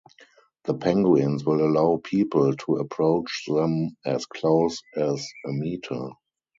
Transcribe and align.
The 0.63 0.73
penguins 0.73 1.45
will 1.45 1.61
allow 1.63 2.01
people 2.03 2.55
to 2.55 2.75
approach 2.77 3.43
them 3.45 3.91
as 4.03 4.25
close 4.25 4.81
as 4.97 5.23
a 5.45 5.51
metre. 5.53 6.09